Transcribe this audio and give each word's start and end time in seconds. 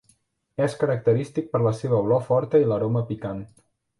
És 0.67 0.75
característic 0.83 1.51
per 1.51 1.61
la 1.67 1.75
seva 1.81 1.99
olor 2.05 2.25
forta 2.31 2.61
i 2.63 2.67
l'aroma 2.71 3.07
picant. 3.13 3.47